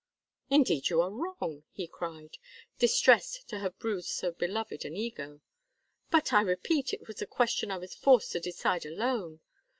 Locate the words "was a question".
7.07-7.69